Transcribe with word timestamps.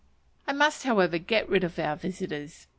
I 0.47 0.53
must, 0.53 0.81
however, 0.81 1.19
get 1.19 1.47
rid 1.47 1.63
of 1.63 1.77
our 1.77 1.95
visitors. 1.95 2.65